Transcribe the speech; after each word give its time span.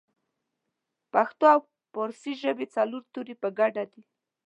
پښتو 1.13 1.45
او 1.53 1.59
پارسۍ 1.93 2.33
ژبې 2.43 2.65
څلور 2.75 3.01
توري 3.13 3.35
په 3.41 3.47
ګډه 3.59 3.83
دي 3.91 4.01